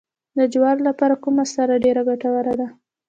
د 0.37 0.39
جوارو 0.53 0.81
لپاره 0.89 1.15
کومه 1.23 1.45
سره 1.55 1.81
ډیره 1.83 2.01
ګټوره 2.09 2.53
ده؟ 2.59 2.67